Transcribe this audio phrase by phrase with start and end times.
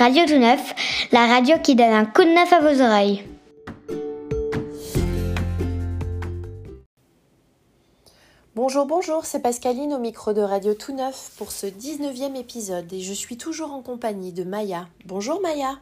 [0.00, 3.22] Radio Tout Neuf, la radio qui donne un coup de neuf à vos oreilles.
[8.54, 13.02] Bonjour, bonjour, c'est Pascaline au micro de Radio Tout Neuf pour ce 19e épisode et
[13.02, 14.88] je suis toujours en compagnie de Maya.
[15.04, 15.78] Bonjour Maya.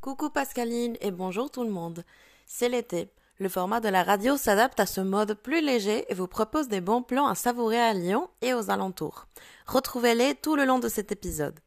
[0.00, 2.02] Coucou Pascaline et bonjour tout le monde.
[2.46, 3.10] C'est l'été.
[3.38, 6.80] Le format de la radio s'adapte à ce mode plus léger et vous propose des
[6.80, 9.26] bons plans à savourer à Lyon et aux alentours.
[9.66, 11.60] Retrouvez-les tout le long de cet épisode.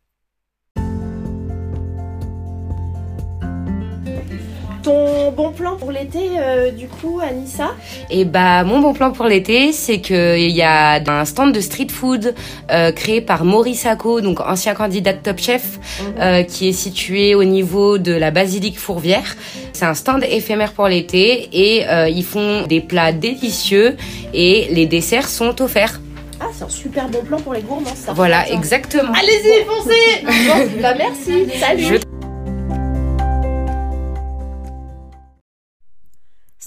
[4.83, 7.71] Ton bon plan pour l'été, euh, du coup, Anissa
[8.09, 11.87] Et bah, mon bon plan pour l'été, c'est qu'il y a un stand de street
[11.89, 12.35] food
[12.69, 16.15] euh, créé par Maurice Acco, donc ancien candidat de Top Chef, mhm.
[16.19, 19.37] euh, qui est situé au niveau de la basilique Fourvière.
[19.71, 23.95] C'est un stand éphémère pour l'été et ils font des plats délicieux
[24.33, 26.01] et les desserts sont offerts.
[26.41, 28.11] Ah, c'est un super bon plan pour les gourmands, ça.
[28.11, 29.13] Voilà, exactement.
[29.13, 31.99] Allez-y, foncez bon, Bah merci, salut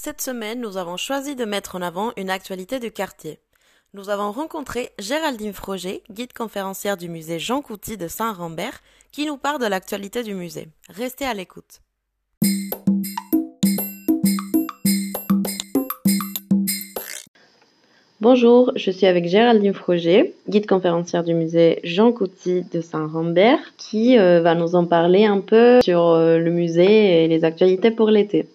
[0.07, 3.39] Cette semaine, nous avons choisi de mettre en avant une actualité du quartier.
[3.93, 8.79] Nous avons rencontré Géraldine Froger, guide conférencière du musée Jean Couty de Saint-Rambert,
[9.11, 10.69] qui nous parle de l'actualité du musée.
[10.87, 11.81] Restez à l'écoute.
[18.21, 24.17] Bonjour, je suis avec Géraldine Froger, guide conférencière du musée Jean Couty de Saint-Rambert, qui
[24.17, 28.09] euh, va nous en parler un peu sur euh, le musée et les actualités pour
[28.09, 28.47] l'été.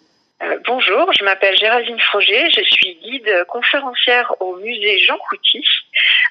[0.42, 5.64] Euh, bonjour, je m'appelle Géraldine Froger, je suis guide conférencière au musée Jean Couty,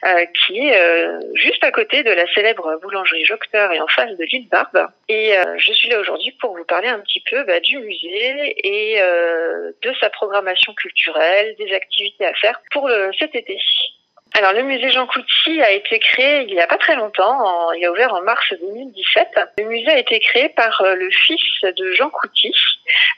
[0.05, 4.17] euh, qui est euh, juste à côté de la célèbre boulangerie Jocteur et en face
[4.17, 4.87] de l'île Barbe.
[5.07, 8.99] Et je suis là aujourd'hui pour vous parler un petit peu bah, du musée et
[8.99, 13.59] de sa programmation culturelle, des activités à faire pour cet été.
[14.33, 17.85] Alors le musée Jean Couty a été créé il n'y a pas très longtemps, il
[17.85, 19.27] a ouvert en mars 2017.
[19.57, 22.53] Le musée a été créé par euh, le fils de Jean Couty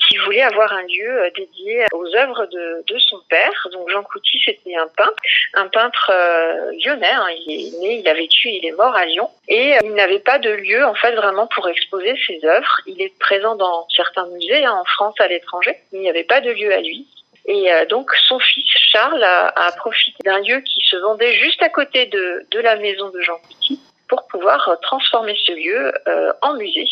[0.08, 3.68] qui voulait avoir un lieu euh, dédié aux œuvres de, de son père.
[3.72, 5.22] Donc Jean Couty c'était un peintre,
[5.54, 7.28] un peintre euh, lyonnais, hein.
[7.46, 10.40] il est né, il a vécu, il est mort à Lyon et il n'avait pas
[10.40, 12.82] de lieu en fait vraiment pour exposer ses œuvres.
[12.88, 16.24] Il est présent dans certains musées hein, en France, à l'étranger, mais il n'y avait
[16.24, 17.08] pas de lieu à lui.
[17.46, 21.62] Et euh, donc son fils Charles a, a profité d'un lieu qui se vendait juste
[21.62, 26.34] à côté de, de la maison de Jean Couty pour pouvoir transformer ce lieu euh,
[26.42, 26.88] en musée.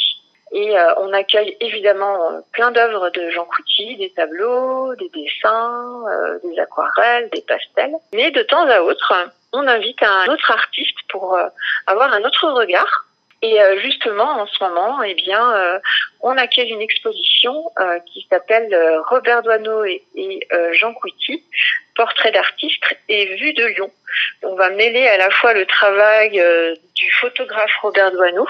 [0.53, 6.03] Et euh, on accueille évidemment plein d'œuvres de Jean Couty, des tableaux, des dessins,
[6.43, 7.93] des aquarelles, des pastels.
[8.13, 9.13] Mais de temps à autre,
[9.53, 11.39] on invite un autre artiste pour
[11.87, 13.05] avoir un autre regard
[13.41, 15.79] et euh, justement, en ce moment, eh bien, euh,
[16.21, 18.75] on accueille une exposition euh, qui s'appelle
[19.09, 20.03] Robert Doineau et,
[20.73, 21.43] Jean Couty,
[21.95, 23.91] portrait d'artiste et vue de Lyon.
[24.43, 26.41] On va mêler à la fois le travail
[26.95, 28.47] du photographe Robert Doineau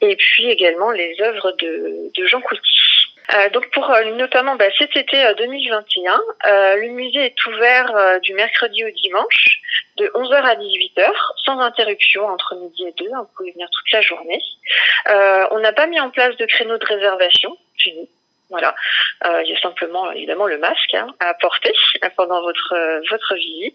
[0.00, 2.95] et puis également les œuvres de, Jean Couty.
[3.34, 8.34] Euh, donc pour euh, notamment bah, cet été 2021, euh, le musée est ouvert du
[8.34, 9.60] mercredi au dimanche
[9.96, 11.10] de 11h à 18h
[11.44, 13.06] sans interruption entre midi et 2.
[13.06, 14.42] Vous pouvez venir toute la journée.
[15.50, 17.56] on n'a pas mis en place de créneaux de réservation.
[17.78, 18.08] Fini.
[18.48, 18.76] Voilà,
[19.42, 21.72] il y a simplement évidemment le masque hein, à porter
[22.16, 23.74] pendant votre votre visite.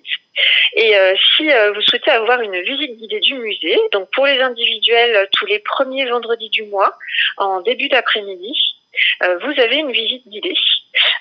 [0.77, 0.95] Et
[1.35, 5.59] si vous souhaitez avoir une visite guidée du musée, donc pour les individuels tous les
[5.59, 6.97] premiers vendredis du mois
[7.35, 8.80] en début d'après-midi, euh,
[9.21, 10.55] vous avez une visite guidée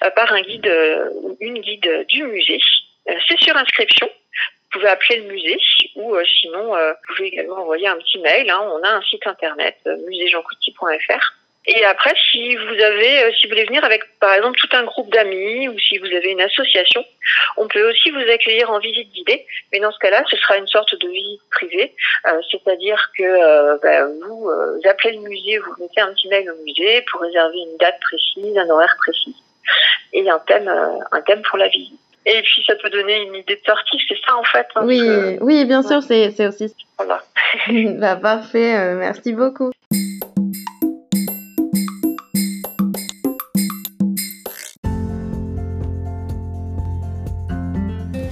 [0.04, 1.10] euh, par un guide euh,
[1.40, 2.60] une guide du musée.
[3.28, 4.08] C'est sur inscription.
[4.08, 5.58] Vous pouvez appeler le musée
[5.96, 8.48] ou sinon vous pouvez également envoyer un petit mail.
[8.48, 8.60] Hein.
[8.72, 9.76] On a un site internet
[10.06, 11.39] muséjeancouty.fr
[11.72, 14.82] et après, si vous avez, euh, si vous voulez venir avec, par exemple, tout un
[14.82, 17.04] groupe d'amis ou si vous avez une association,
[17.56, 19.46] on peut aussi vous accueillir en visite guidée.
[19.72, 21.94] Mais dans ce cas-là, ce sera une sorte de visite privée,
[22.26, 24.50] euh, c'est-à-dire que euh, bah, vous,
[24.88, 28.58] appelez le musée, vous mettez un petit mail au musée pour réserver une date précise,
[28.58, 29.36] un horaire précis
[30.12, 30.68] et un thème,
[31.12, 32.00] un thème pour la visite.
[32.26, 34.66] Et puis ça peut donner une idée de sortie, c'est ça en fait.
[34.74, 36.74] Hein, oui, oui, bien sûr, c'est aussi.
[36.98, 37.22] Voilà.
[38.00, 39.70] bah, parfait, merci beaucoup.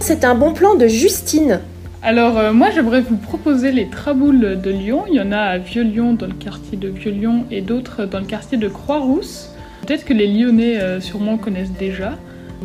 [0.08, 1.60] C'est un bon plan de Justine.
[2.02, 5.04] Alors euh, moi j'aimerais vous proposer les traboules de Lyon.
[5.06, 8.24] Il y en a à Vieux-Lyon dans le quartier de Vieux-Lyon et d'autres dans le
[8.24, 9.50] quartier de Croix-Rousse.
[9.86, 12.14] Peut-être que les Lyonnais euh, sûrement connaissent déjà.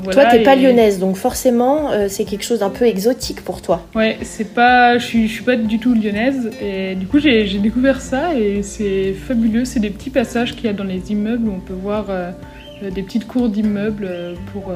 [0.09, 3.85] toi t'es pas lyonnaise donc forcément euh, c'est quelque chose d'un peu exotique pour toi.
[3.93, 7.99] Ouais c'est pas, je suis, suis pas du tout lyonnaise et du coup j'ai découvert
[7.99, 9.65] ça et c'est fabuleux.
[9.65, 12.05] C'est des petits passages qu'il y a dans les immeubles où on peut voir
[12.91, 14.09] des petites cours d'immeubles
[14.51, 14.71] pour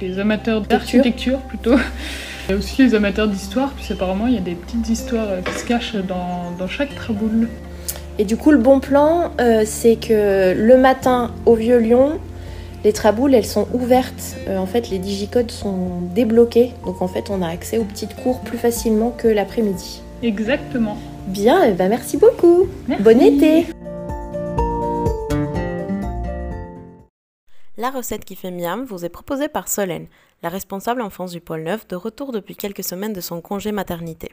[0.00, 1.74] les amateurs d'architecture plutôt.
[2.48, 5.28] Il y a aussi les amateurs d'histoire, puis apparemment il y a des petites histoires
[5.44, 7.46] qui se cachent dans, dans chaque traboule.
[8.20, 12.18] Et du coup, le bon plan, euh, c'est que le matin au Vieux Lyon,
[12.84, 14.36] les traboules, elles sont ouvertes.
[14.46, 16.72] Euh, en fait, les digicodes sont débloqués.
[16.84, 20.02] Donc, en fait, on a accès aux petites cours plus facilement que l'après-midi.
[20.22, 20.98] Exactement.
[21.28, 22.66] Bien, et ben merci beaucoup.
[22.88, 23.02] Merci.
[23.02, 23.66] Bon été.
[27.80, 30.08] La recette qui fait miam vous est proposée par Solène,
[30.42, 34.30] la responsable enfance du pôle Neuf, de retour depuis quelques semaines de son congé maternité.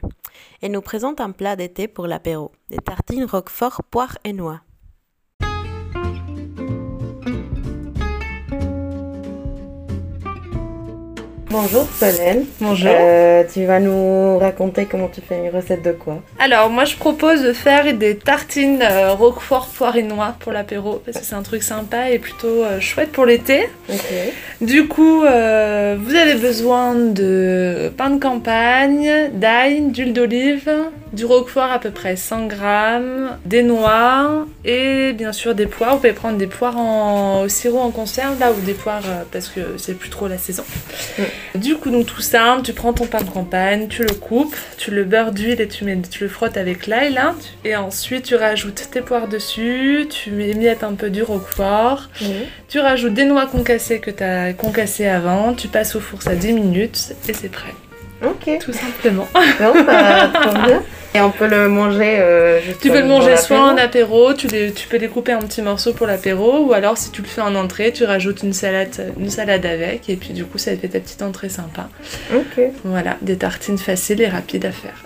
[0.60, 4.60] Elle nous présente un plat d'été pour l'apéro, des tartines roquefort, poire et noix.
[11.50, 12.44] Bonjour Solène.
[12.60, 12.90] Bonjour.
[12.92, 16.94] Euh, tu vas nous raconter comment tu fais une recette de quoi Alors moi je
[16.94, 21.34] propose de faire des tartines euh, roquefort poire et noix pour l'apéro parce que c'est
[21.34, 23.66] un truc sympa et plutôt euh, chouette pour l'été.
[23.88, 24.12] Ok.
[24.60, 25.24] Du coup vous
[26.14, 30.70] avez besoin de pain de campagne, d'ail, d'huile d'olive,
[31.12, 35.92] du roquefort à peu près 100 grammes, des noix et bien sûr des poires.
[35.92, 39.02] Vous pouvez prendre des poires en, au sirop en conserve là ou des poires
[39.32, 40.64] parce que c'est plus trop la saison.
[41.54, 44.90] Du coup, donc tout simple, tu prends ton pain de campagne, tu le coupes, tu
[44.90, 47.34] le beurres d'huile et tu, mets, tu le frottes avec l'ail là.
[47.64, 52.08] Et ensuite, tu rajoutes tes poires dessus, tu émiettes un peu du roquefort,
[52.68, 56.34] tu rajoutes des noix concassées que tu as concassées avant, tu passes au four ça
[56.34, 57.74] 10 minutes et c'est prêt.
[58.24, 58.58] Ok.
[58.60, 59.26] Tout simplement.
[59.60, 60.82] Non, bah, trop bien.
[61.14, 64.46] Et on peut le manger euh, juste Tu peux le manger soit en apéro, tu,
[64.48, 67.40] les- tu peux découper en petits morceaux pour l'apéro, ou alors si tu le fais
[67.40, 70.80] en entrée, tu rajoutes une salade, une salade avec, et puis du coup ça te
[70.80, 71.88] fait ta petite entrée sympa.
[72.34, 72.60] Ok.
[72.84, 75.04] Voilà, des tartines faciles et rapides à faire.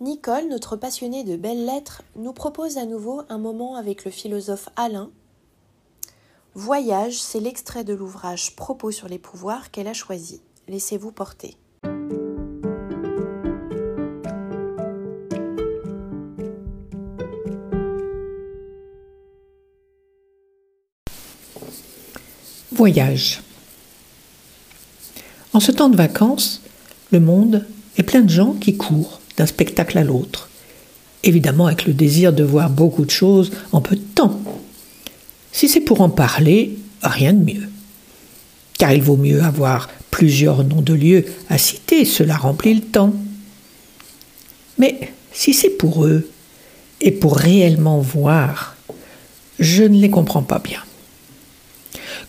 [0.00, 4.68] Nicole, notre passionnée de belles lettres, nous propose à nouveau un moment avec le philosophe
[4.76, 5.10] Alain.
[6.56, 10.40] Voyage, c'est l'extrait de l'ouvrage Propos sur les pouvoirs qu'elle a choisi.
[10.66, 11.56] Laissez-vous porter.
[22.72, 23.42] Voyage.
[25.52, 26.62] En ce temps de vacances,
[27.12, 27.64] le monde
[27.96, 30.50] est plein de gens qui courent d'un spectacle à l'autre,
[31.22, 34.40] évidemment avec le désir de voir beaucoup de choses en peu de temps.
[35.52, 37.68] Si c'est pour en parler, rien de mieux.
[38.78, 43.12] Car il vaut mieux avoir plusieurs noms de lieux à citer, cela remplit le temps.
[44.78, 46.28] Mais si c'est pour eux,
[47.00, 48.76] et pour réellement voir,
[49.58, 50.82] je ne les comprends pas bien.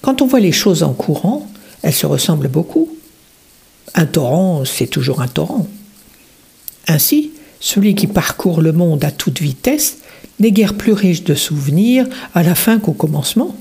[0.01, 1.49] Quand on voit les choses en courant,
[1.81, 2.89] elles se ressemblent beaucoup.
[3.93, 5.67] Un torrent, c'est toujours un torrent.
[6.87, 9.97] Ainsi, celui qui parcourt le monde à toute vitesse
[10.41, 13.55] n'est guère plus riche de souvenirs à la fin qu'au commencement.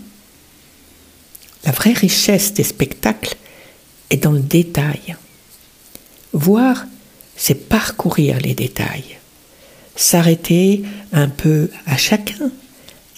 [1.64, 3.36] La vraie richesse des spectacles
[4.08, 5.16] est dans le détail.
[6.32, 6.86] Voir,
[7.36, 9.18] c'est parcourir les détails,
[9.96, 10.82] s'arrêter
[11.12, 12.50] un peu à chacun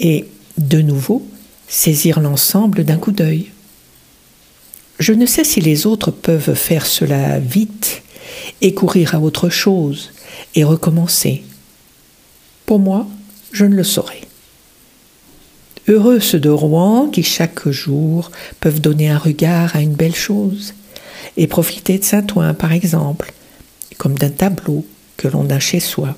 [0.01, 0.27] et,
[0.59, 1.27] de nouveau,
[1.69, 3.51] saisir l'ensemble d'un coup d'œil.
[4.99, 8.03] Je ne sais si les autres peuvent faire cela vite
[8.61, 10.13] et courir à autre chose
[10.55, 11.43] et recommencer.
[12.67, 13.07] Pour moi,
[13.53, 14.23] je ne le saurais.
[15.89, 20.75] Heureux ceux de Rouen qui chaque jour peuvent donner un regard à une belle chose
[21.37, 23.33] et profiter de Saint-Ouen, par exemple,
[23.99, 24.85] comme d'un tableau
[25.17, 26.17] que l'on a chez soi.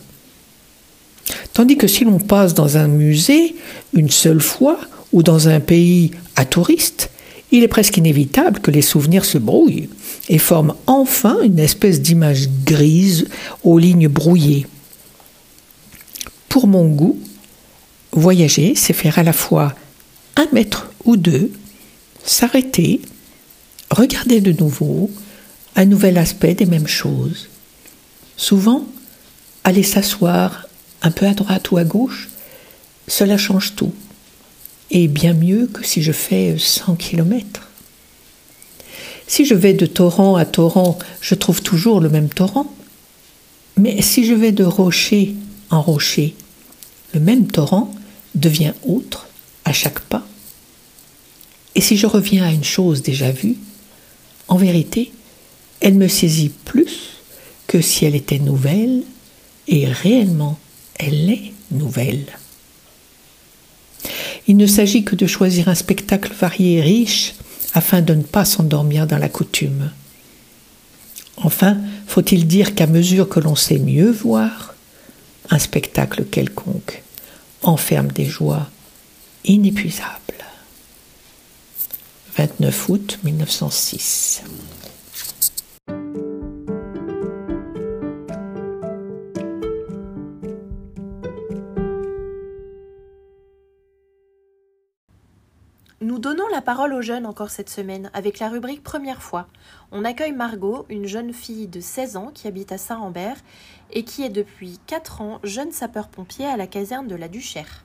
[1.52, 3.54] Tandis que si l'on passe dans un musée
[3.94, 4.78] une seule fois
[5.12, 7.10] ou dans un pays à touristes,
[7.50, 9.88] il est presque inévitable que les souvenirs se brouillent
[10.28, 13.28] et forment enfin une espèce d'image grise
[13.62, 14.66] aux lignes brouillées.
[16.48, 17.18] Pour mon goût,
[18.14, 19.74] voyager, c'est faire à la fois
[20.36, 21.50] un mètre ou deux,
[22.24, 23.00] s'arrêter,
[23.90, 25.10] regarder de nouveau
[25.76, 27.48] un nouvel aspect des mêmes choses.
[28.36, 28.86] Souvent,
[29.64, 30.66] aller s'asseoir
[31.02, 32.28] un peu à droite ou à gauche,
[33.08, 33.92] cela change tout
[34.90, 37.68] et bien mieux que si je fais 100 kilomètres.
[39.26, 42.72] Si je vais de torrent à torrent, je trouve toujours le même torrent.
[43.76, 45.34] Mais si je vais de rocher
[45.70, 46.34] en rocher,
[47.14, 47.92] le même torrent
[48.34, 49.28] devient autre
[49.64, 50.26] à chaque pas.
[51.74, 53.56] Et si je reviens à une chose déjà vue,
[54.48, 55.12] en vérité,
[55.80, 57.20] elle me saisit plus
[57.66, 59.02] que si elle était nouvelle,
[59.66, 60.58] et réellement,
[60.96, 62.26] elle est nouvelle.
[64.46, 67.34] Il ne s'agit que de choisir un spectacle varié et riche
[67.72, 69.90] afin de ne pas s'endormir dans la coutume.
[71.38, 74.74] Enfin, faut-il dire qu'à mesure que l'on sait mieux voir,
[75.50, 77.03] un spectacle quelconque
[77.64, 78.66] enferme des joies
[79.44, 80.20] inépuisables.
[82.36, 84.42] 29 août 1906.
[96.24, 99.46] Donnons la parole aux jeunes encore cette semaine avec la rubrique Première fois.
[99.92, 103.36] On accueille Margot, une jeune fille de 16 ans qui habite à Saint-Rambert
[103.92, 107.84] et qui est depuis 4 ans jeune sapeur-pompier à la caserne de la Duchère.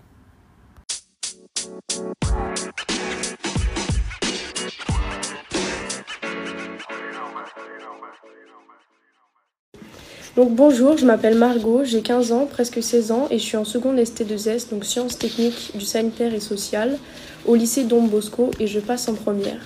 [10.37, 13.65] Donc bonjour, je m'appelle Margot, j'ai 15 ans, presque 16 ans, et je suis en
[13.65, 16.97] seconde ST2S, donc sciences techniques du sanitaire et social,
[17.45, 19.61] au lycée Don Bosco, et je passe en première.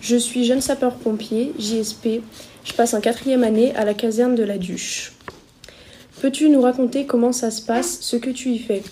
[0.00, 2.20] Je suis jeune sapeur-pompier, JSP,
[2.64, 5.12] je passe en quatrième année à la caserne de la Duche.
[6.20, 8.82] Peux-tu nous raconter comment ça se passe, ce que tu y fais?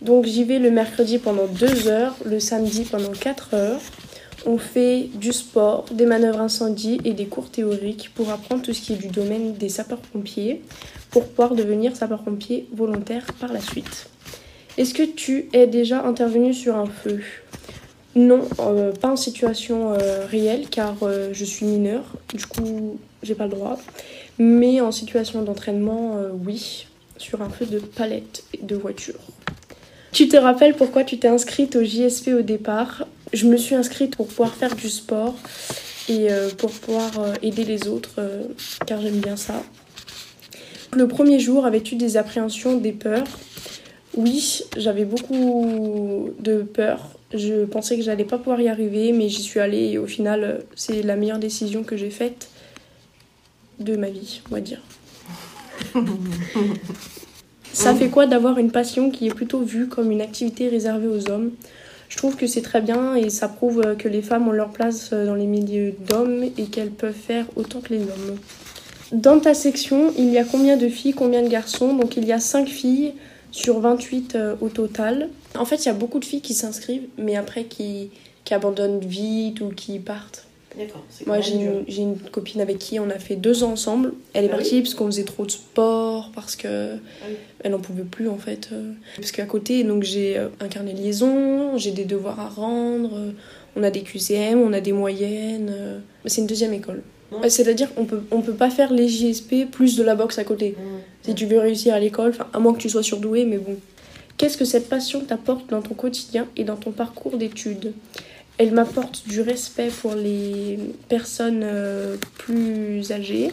[0.00, 3.80] Donc j'y vais le mercredi pendant 2 heures, le samedi pendant 4 heures.
[4.44, 8.80] On fait du sport, des manœuvres incendie et des cours théoriques pour apprendre tout ce
[8.80, 10.62] qui est du domaine des sapeurs-pompiers
[11.10, 14.08] pour pouvoir devenir sapeur-pompier volontaire par la suite.
[14.78, 17.20] Est-ce que tu es déjà intervenu sur un feu?
[18.14, 23.34] Non, euh, pas en situation euh, réelle car euh, je suis mineure, du coup j'ai
[23.34, 23.78] pas le droit.
[24.38, 26.86] Mais en situation d'entraînement, oui,
[27.18, 29.20] sur un feu de palette de voiture.
[30.10, 33.06] Tu te rappelles pourquoi tu t'es inscrite au JSP au départ?
[33.34, 35.34] Je me suis inscrite pour pouvoir faire du sport
[36.08, 37.12] et pour pouvoir
[37.42, 38.16] aider les autres,
[38.86, 39.62] car j'aime bien ça.
[40.92, 43.28] Le premier jour, avais-tu des appréhensions, des peurs
[44.16, 47.08] Oui, j'avais beaucoup de peurs.
[47.32, 50.64] Je pensais que j'allais pas pouvoir y arriver, mais j'y suis allée et au final,
[50.74, 52.48] c'est la meilleure décision que j'ai faite
[53.80, 54.82] de ma vie, on va dire.
[57.72, 61.30] Ça fait quoi d'avoir une passion qui est plutôt vue comme une activité réservée aux
[61.30, 61.52] hommes?
[62.10, 65.14] Je trouve que c'est très bien et ça prouve que les femmes ont leur place
[65.14, 68.36] dans les milieux d'hommes et qu'elles peuvent faire autant que les hommes.
[69.12, 71.94] Dans ta section, il y a combien de filles, combien de garçons?
[71.94, 73.14] Donc il y a 5 filles
[73.52, 75.28] sur 28 au total.
[75.56, 78.10] En fait, il y a beaucoup de filles qui s'inscrivent, mais après qui,
[78.44, 80.46] qui abandonnent vite ou qui partent.
[80.76, 81.04] D'accord.
[81.26, 84.14] Moi, j'ai une, j'ai une copine avec qui on a fait deux ans ensemble.
[84.32, 87.34] Elle est Ah partie parce qu'on faisait trop de sport, parce que oui.
[87.62, 88.70] elle n'en pouvait plus en fait.
[88.72, 88.92] euh.
[89.16, 93.10] Parce qu'à côté, donc j'ai euh, un carnet de liaison, j'ai des devoirs à rendre,
[93.18, 93.32] euh,
[93.76, 95.68] on a des QCM, on a des moyennes.
[95.70, 95.98] euh.
[96.24, 97.02] C'est une deuxième école.
[97.40, 97.50] Ouais.
[97.50, 100.76] C'est-à-dire qu'on peut, on peut pas faire les JSP plus de la boxe à côté.
[101.22, 103.76] Si tu veux réussir à l'école, à moins que tu sois surdoué, mais bon.
[104.36, 107.92] Qu'est-ce que cette passion t'apporte dans ton quotidien et dans ton parcours d'études?
[108.58, 113.50] Elle m'apporte du respect pour les personnes euh, plus âgées.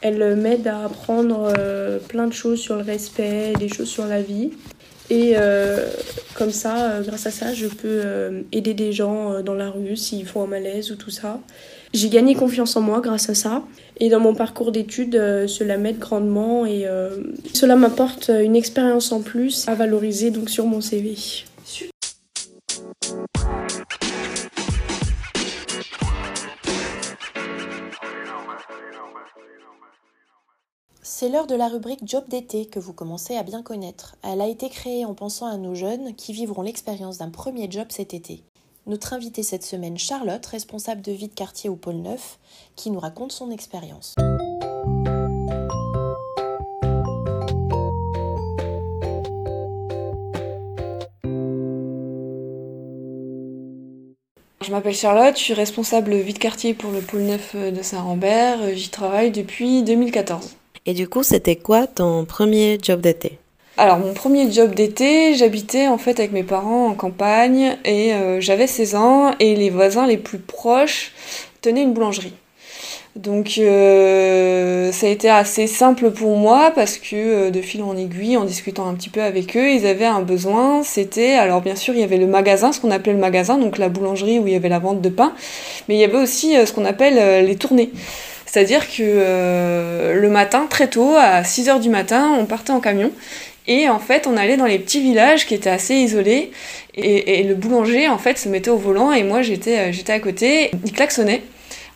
[0.00, 4.06] Elle euh, m'aide à apprendre euh, plein de choses sur le respect, des choses sur
[4.06, 4.50] la vie.
[5.10, 5.86] Et euh,
[6.34, 9.70] comme ça, euh, grâce à ça, je peux euh, aider des gens euh, dans la
[9.70, 11.40] rue s'ils font un malaise ou tout ça.
[11.94, 13.62] J'ai gagné confiance en moi grâce à ça.
[13.98, 17.22] Et dans mon parcours d'études, euh, cela m'aide grandement et euh,
[17.52, 21.16] cela m'apporte une expérience en plus à valoriser donc sur mon CV.
[31.00, 34.16] C'est l'heure de la rubrique Job d'été que vous commencez à bien connaître.
[34.24, 37.86] Elle a été créée en pensant à nos jeunes qui vivront l'expérience d'un premier job
[37.90, 38.42] cet été.
[38.86, 42.38] Notre invitée cette semaine, Charlotte, responsable de vie de quartier au pôle 9,
[42.76, 44.14] qui nous raconte son expérience.
[54.60, 58.74] Je m'appelle Charlotte, je suis responsable vie de quartier pour le pôle 9 de Saint-Rambert.
[58.74, 60.56] J'y travaille depuis 2014.
[60.84, 63.38] Et du coup, c'était quoi ton premier job d'été?
[63.76, 68.40] Alors, mon premier job d'été, j'habitais en fait avec mes parents en campagne et euh,
[68.40, 71.10] j'avais 16 ans et les voisins les plus proches
[71.60, 72.34] tenaient une boulangerie.
[73.16, 77.96] Donc euh, ça a été assez simple pour moi parce que euh, de fil en
[77.96, 80.84] aiguille, en discutant un petit peu avec eux, ils avaient un besoin.
[80.84, 83.78] C'était, alors bien sûr, il y avait le magasin, ce qu'on appelait le magasin, donc
[83.78, 85.32] la boulangerie où il y avait la vente de pain,
[85.88, 87.90] mais il y avait aussi ce qu'on appelle les tournées.
[88.46, 93.10] C'est-à-dire que le matin, très tôt, à 6h du matin, on partait en camion
[93.66, 96.50] et en fait, on allait dans les petits villages qui étaient assez isolés
[96.94, 100.20] et, le boulanger en fait se mettait au volant et moi j'étais euh, j'étais à
[100.20, 100.70] côté.
[100.84, 101.42] Il klaxonnait.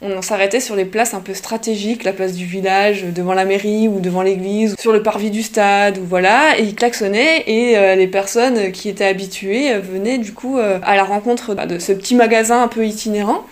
[0.00, 3.88] On s'arrêtait sur les places un peu stratégiques, la place du village, devant la mairie
[3.88, 7.96] ou devant l'église, sur le parvis du stade, ou voilà, et il klaxonnait et euh,
[7.96, 11.80] les personnes qui étaient habituées euh, venaient du coup euh, à la rencontre bah, de
[11.80, 13.44] ce petit magasin un peu itinérant.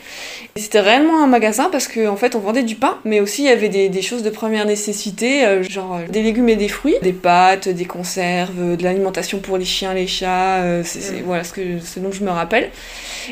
[0.54, 3.42] Et C'était réellement un magasin parce qu'en en fait on vendait du pain, mais aussi
[3.42, 6.56] il y avait des, des choses de première nécessité, euh, genre euh, des légumes et
[6.56, 10.82] des fruits, des pâtes, des conserves, euh, de l'alimentation pour les chiens, les chats, euh,
[10.84, 12.70] c'est c'est- voilà ce, que, ce dont je me rappelle.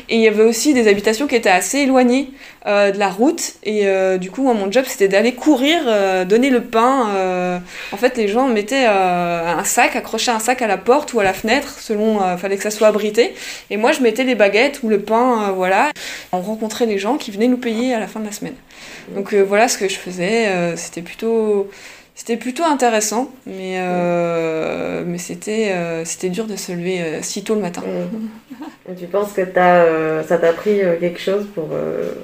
[0.09, 2.29] Et il y avait aussi des habitations qui étaient assez éloignées
[2.67, 3.53] euh, de la route.
[3.63, 7.09] Et euh, du coup, moi, mon job, c'était d'aller courir, euh, donner le pain.
[7.15, 7.57] euh.
[7.91, 11.19] en fait, les gens mettaient euh, un sac, accrochaient un sac à la porte ou
[11.19, 13.35] à la fenêtre, selon, euh, fallait que ça soit abrité.
[13.69, 15.91] Et moi, je mettais les baguettes ou le pain, voilà.
[16.31, 18.55] On rencontrait les gens qui venaient nous payer à la fin de la semaine.
[19.15, 20.75] Donc voilà ce que je faisais.
[20.75, 21.69] c'était plutôt...
[22.17, 27.43] C'était plutôt intéressant, mais, euh, mais c'était euh, c'était dur de se lever euh, si
[27.43, 27.83] tôt le matin.
[28.97, 31.69] Tu penses que t'as, euh, ça t'a pris euh, quelque chose pour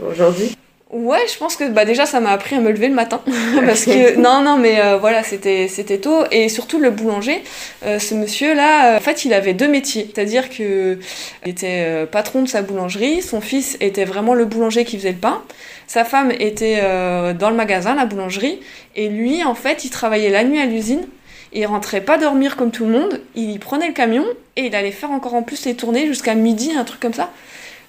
[0.08, 0.56] aujourd'hui?
[0.92, 3.22] Ouais, je pense que bah, déjà ça m'a appris à me lever le matin.
[3.66, 6.26] Parce que, non, non, mais euh, voilà, c'était c'était tôt.
[6.32, 7.42] Et surtout le boulanger,
[7.86, 10.12] euh, ce monsieur-là, euh, en fait, il avait deux métiers.
[10.14, 11.00] C'est-à-dire que
[11.46, 15.14] il était euh, patron de sa boulangerie, son fils était vraiment le boulanger qui faisait
[15.14, 15.42] le pain,
[15.88, 18.60] sa femme était euh, dans le magasin, la boulangerie,
[18.98, 21.08] et lui, en fait, il travaillait la nuit à l'usine.
[21.54, 24.92] Il rentrait pas dormir comme tout le monde, il prenait le camion et il allait
[24.92, 27.30] faire encore en plus les tournées jusqu'à midi, un truc comme ça.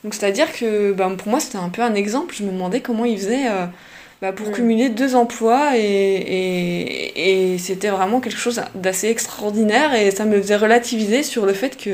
[0.04, 3.04] Donc c'est-à-dire que ben, pour moi c'était un peu un exemple, je me demandais comment
[3.04, 3.66] il faisait euh,
[4.21, 10.11] bah, pour cumuler deux emplois et, et, et c'était vraiment quelque chose d'assez extraordinaire et
[10.11, 11.90] ça me faisait relativiser sur le fait que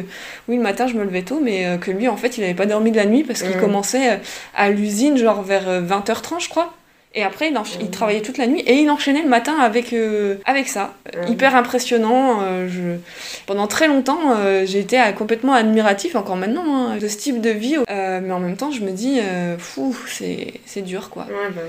[0.49, 2.55] oui le matin je me levais tôt mais euh, que lui en fait il avait
[2.55, 3.61] pas dormi de la nuit parce qu'il Mm.
[3.61, 4.17] commençait euh,
[4.55, 6.75] à l'usine genre vers euh, 20h30 je crois.
[7.15, 10.37] Et après, il, il travaillait toute la nuit et il enchaînait le matin avec, euh,
[10.45, 10.95] avec ça.
[11.27, 12.41] Hyper impressionnant.
[12.43, 12.99] euh, je...
[13.47, 17.41] Pendant très longtemps, euh, j'ai été euh, complètement admiratif, encore maintenant, hein, de ce type
[17.41, 17.77] de vie.
[17.89, 19.21] Mais en même temps, je me dis,
[19.59, 21.27] fou, c'est dur quoi.
[21.29, 21.63] bah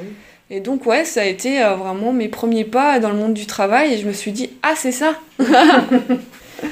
[0.50, 3.93] Et donc, ouais, ça a été vraiment mes premiers pas dans le monde du travail
[3.93, 5.15] et je me suis dit, ah, c'est ça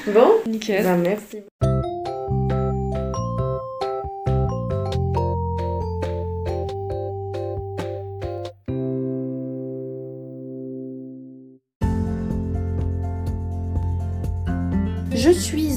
[0.08, 0.84] Bon Nickel.
[0.84, 1.77] Bah, merci.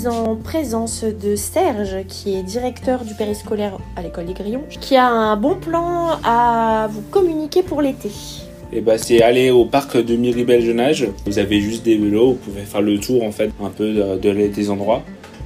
[0.00, 4.96] Suis en présence de Serge, qui est directeur du périscolaire à l'école des Grillons, qui
[4.96, 8.10] a un bon plan à vous communiquer pour l'été.
[8.72, 11.06] Et bah, c'est aller au parc de Miribel Jeune Âge.
[11.26, 14.16] Vous avez juste des vélos, vous pouvez faire le tour en fait un peu de,
[14.18, 15.02] de- des endroits.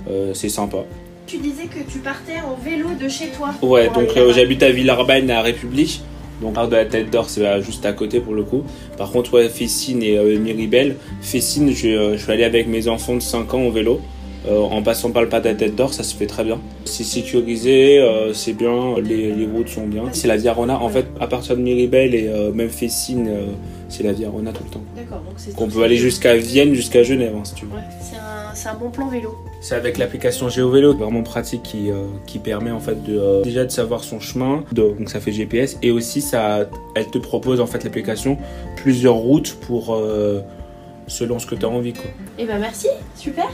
[0.09, 0.79] Euh, c'est sympa.
[1.27, 3.49] Tu disais que tu partais en vélo de chez toi.
[3.63, 6.03] Ouais, donc euh, j'habite à Villeurbanne à République.
[6.43, 8.63] Donc part de la tête d'or, c'est euh, juste à côté pour le coup.
[8.99, 10.97] Par contre, ouais, Fessine et euh, Miribel.
[11.23, 14.01] Fessine, je, je suis allé avec mes enfants de 5 ans au vélo.
[14.47, 16.61] Euh, en passant par le pas de la tête d'or, ça se fait très bien.
[16.85, 20.05] C'est sécurisé, euh, c'est bien, les, les routes sont bien.
[20.13, 20.81] C'est la Via Rona.
[20.81, 23.47] En fait, à partir de Miribel et euh, même Fessine, euh,
[23.89, 24.83] c'est la Via Rona tout le temps.
[24.97, 27.73] D'accord, donc c'est On peut aller jusqu'à Vienne, jusqu'à Genève, hein, si tu veux.
[27.73, 27.83] Ouais,
[28.55, 29.37] c'est un, bon plan vélo.
[29.61, 33.65] C'est avec l'application GeoVélo, vraiment pratique qui, euh, qui permet en fait de euh, déjà
[33.65, 37.67] de savoir son chemin, donc ça fait GPS et aussi ça, elle te propose en
[37.67, 38.39] fait l'application
[38.77, 40.41] plusieurs routes pour euh,
[41.07, 42.11] selon ce que tu as envie quoi.
[42.39, 43.51] Eh ben merci, super.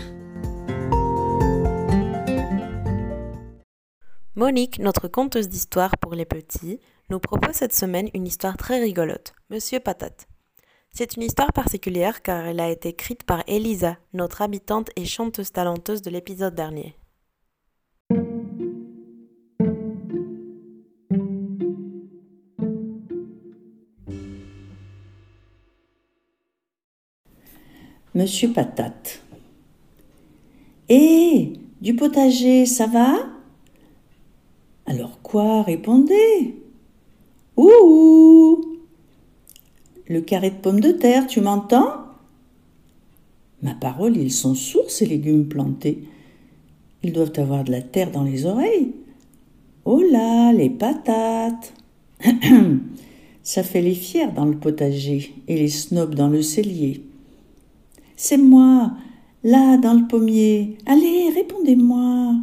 [4.40, 9.35] Monique, notre conteuse d'histoire pour les petits, nous propose cette semaine une histoire très rigolote,
[9.50, 10.29] Monsieur Patate.
[10.90, 15.53] C'est une histoire particulière car elle a été écrite par Elisa, notre habitante et chanteuse
[15.53, 16.96] talenteuse de l'épisode dernier.
[28.14, 29.20] Monsieur Patate.
[30.88, 33.39] Hé, du potager, ça va?
[34.90, 36.57] Alors quoi Répondez?
[37.57, 38.61] Ouh
[40.09, 41.92] Le carré de pommes de terre, tu m'entends?
[43.62, 46.03] Ma parole, ils sont sourds, ces légumes plantés.
[47.05, 48.90] Ils doivent avoir de la terre dans les oreilles.
[49.85, 51.72] Oh là, les patates
[53.44, 57.05] Ça fait les fiers dans le potager et les snobs dans le cellier.
[58.16, 58.90] C'est moi,
[59.44, 60.79] là, dans le pommier.
[60.85, 62.35] Allez, répondez-moi.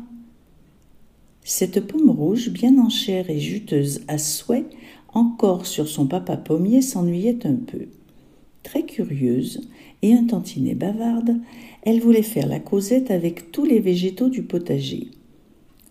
[1.49, 4.65] Cette pomme rouge, bien en chair et juteuse à souhait,
[5.13, 7.85] encore sur son papa pommier, s'ennuyait un peu.
[8.63, 9.61] Très curieuse
[10.01, 11.37] et un tantinet bavarde,
[11.83, 15.07] elle voulait faire la causette avec tous les végétaux du potager.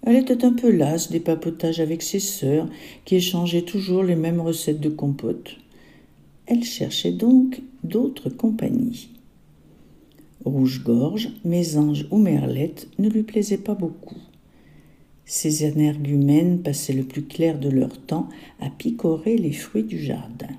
[0.03, 2.69] Elle était un peu lasse des papotages avec ses sœurs,
[3.07, 5.57] qui échangeaient toujours les mêmes recettes de compote.
[6.45, 9.09] Elle cherchait donc d'autres compagnies.
[10.45, 14.19] Rouge-gorge, Mésange ou Merlette ne lui plaisaient pas beaucoup.
[15.28, 18.28] Ces énergumènes passaient le plus clair de leur temps
[18.60, 20.54] à picorer les fruits du jardin.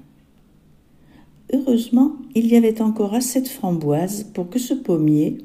[1.53, 5.38] Heureusement, il y avait encore assez de framboises pour que ce pommier,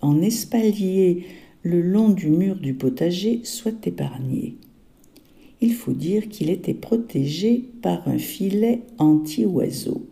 [0.00, 1.24] en espalier
[1.62, 4.56] le long du mur du potager, soit épargné.
[5.60, 10.04] Il faut dire qu'il était protégé par un filet anti-oiseau.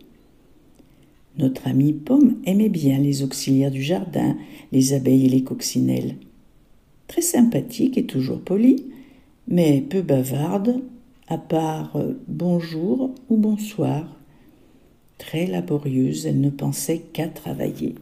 [1.37, 4.37] Notre amie Pomme aimait bien les auxiliaires du jardin,
[4.71, 6.15] les abeilles et les coccinelles.
[7.13, 8.87] Très sympathique et toujours polie,
[9.47, 10.81] mais peu bavarde,
[11.27, 14.19] à part euh, bonjour ou bonsoir.
[15.19, 17.93] Très laborieuse, elle ne pensait qu'à travailler.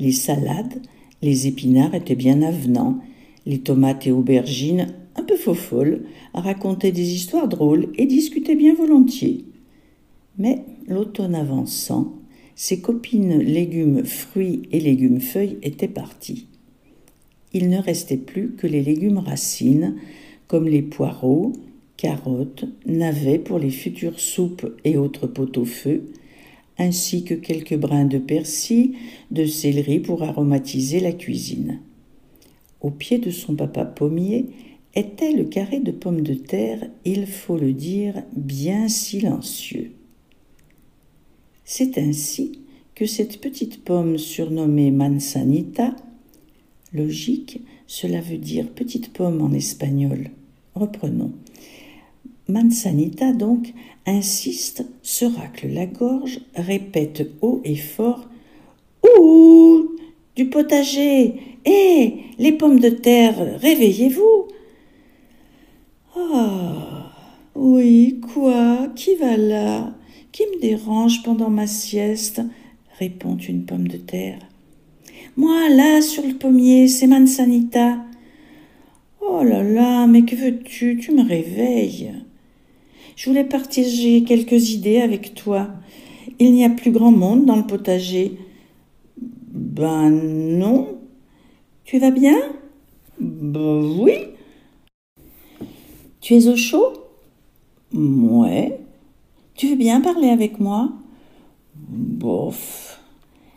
[0.00, 0.80] Les salades,
[1.20, 3.00] les épinards étaient bien avenants,
[3.44, 9.44] les tomates et aubergines un peu faux-folles, racontaient des histoires drôles et discutaient bien volontiers.
[10.38, 12.14] Mais l'automne avançant,
[12.54, 16.46] ses copines légumes fruits et légumes feuilles étaient parties.
[17.54, 19.94] Il ne restait plus que les légumes racines,
[20.48, 21.52] comme les poireaux,
[21.96, 26.10] carottes, navets pour les futures soupes et autres pot-au-feu,
[26.78, 28.96] ainsi que quelques brins de persil,
[29.30, 31.80] de céleri pour aromatiser la cuisine.
[32.80, 34.46] Au pied de son papa pommier
[34.94, 39.92] était le carré de pommes de terre, il faut le dire, bien silencieux.
[41.64, 42.58] C'est ainsi
[42.94, 45.96] que cette petite pomme surnommée manzanita,
[46.94, 50.30] logique, cela veut dire petite pomme en espagnol.
[50.74, 51.32] Reprenons.
[52.48, 53.72] Manzanita donc
[54.06, 58.28] insiste, se racle la gorge, répète haut et fort
[59.18, 59.96] Ouh!
[60.36, 61.58] Du potager!
[61.64, 64.48] Hé Les pommes de terre, réveillez-vous!
[66.16, 67.12] Ah!
[67.54, 68.88] Oui, quoi!
[68.94, 69.94] Qui va là?
[70.32, 72.42] Qui me dérange pendant ma sieste?
[72.98, 74.40] répond une pomme de terre.
[75.36, 77.96] Moi, là, sur le pommier, c'est Manzanita.
[79.20, 80.96] Oh là là, mais que veux-tu?
[80.96, 82.12] Tu me réveilles.
[83.16, 85.70] Je voulais partager quelques idées avec toi.
[86.38, 88.38] Il n'y a plus grand monde dans le potager.
[89.48, 90.98] Ben non.
[91.84, 92.36] Tu vas bien?
[93.18, 94.12] Ben oui.
[96.20, 96.92] Tu es au chaud?
[97.92, 98.78] Ouais.
[99.54, 100.92] Tu veux bien parler avec moi?
[101.74, 103.00] Bof.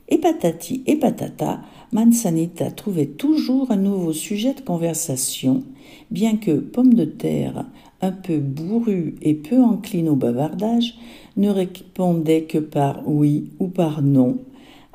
[0.10, 5.64] Et patati et patata, Mansanita trouvait toujours un nouveau sujet de conversation,
[6.12, 7.66] bien que Pomme de Terre,
[8.02, 10.96] un peu bourru et peu encline au bavardage,
[11.36, 14.38] ne répondait que par oui ou par non,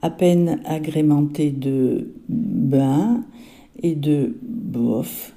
[0.01, 3.25] à peine agrémenté de ben
[3.83, 5.35] et de bof.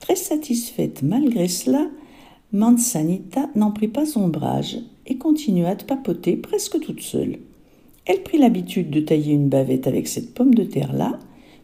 [0.00, 1.88] Très satisfaite malgré cela,
[2.52, 7.38] Mansanita n'en prit pas ombrage et continua de papoter presque toute seule.
[8.06, 11.18] Elle prit l'habitude de tailler une bavette avec cette pomme de terre-là,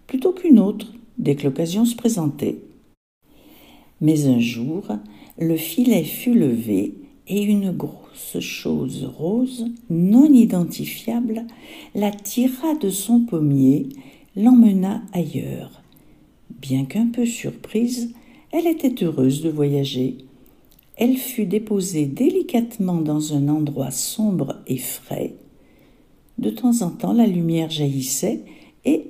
[0.06, 2.58] plutôt qu'une autre, dès que l'occasion se présentait.
[4.00, 4.88] Mais un jour,
[5.38, 6.94] le filet fut levé
[7.28, 11.46] et une grosse chose rose, non identifiable,
[11.94, 13.88] la tira de son pommier,
[14.34, 15.82] l'emmena ailleurs.
[16.50, 18.12] Bien qu'un peu surprise,
[18.50, 20.18] elle était heureuse de voyager.
[20.96, 25.34] Elle fut déposée délicatement dans un endroit sombre et frais,
[26.42, 28.42] de temps en temps, la lumière jaillissait
[28.84, 29.06] et,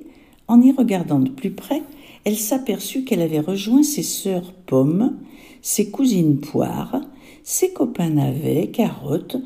[0.47, 1.81] en y regardant de plus près,
[2.23, 5.17] elle s'aperçut qu'elle avait rejoint ses sœurs pommes,
[5.61, 7.01] ses cousines poires,
[7.43, 9.37] ses copains navets, carottes,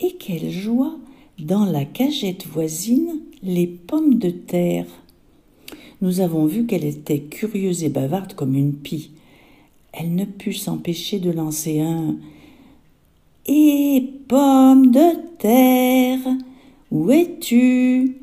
[0.00, 0.96] et qu'elle joua
[1.38, 4.86] dans la cagette voisine les pommes de terre.
[6.00, 9.10] Nous avons vu qu'elle était curieuse et bavarde comme une pie.
[9.92, 12.16] Elle ne put s'empêcher de lancer un
[13.46, 16.20] Et pommes de terre
[16.94, 18.18] où es-tu?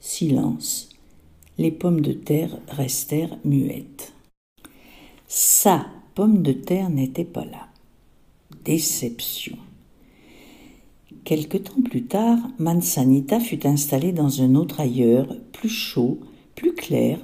[0.00, 0.88] Silence.
[1.56, 4.12] Les pommes de terre restèrent muettes.
[5.28, 7.68] Sa pomme de terre n'était pas là.
[8.64, 9.56] Déception.
[11.22, 16.18] Quelque temps plus tard, Mansanita fut installée dans un autre ailleurs, plus chaud,
[16.56, 17.20] plus clair,